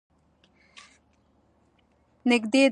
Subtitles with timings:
[2.29, 2.61] نږدې دی.